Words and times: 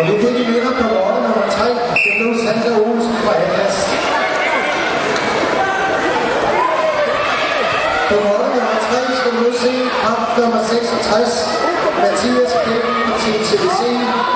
Og 0.00 0.06
nu 0.06 0.14
kan 0.22 0.34
vi 0.38 0.42
vinder 0.52 0.72
på 0.80 0.86
rolle 0.96 1.20
nummer 1.26 1.46
3. 1.50 1.64
Det 2.04 2.12
blev 2.16 2.28
Olsen 2.88 3.14
fra 3.22 3.32
Hellas. 3.40 3.76
På 8.08 8.14
rolle 8.26 8.48
nummer 8.54 8.78
3 8.86 9.16
skal 9.18 9.32
vi 9.34 9.38
nu 9.44 9.52
se 9.64 9.72
kamp 10.02 10.28
nummer 10.38 10.62
66. 10.64 11.60
Mathias 12.02 12.52
Kæmpen 12.64 13.12
til 13.22 13.34
TVC 13.46 13.80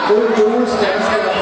mod 0.08 1.33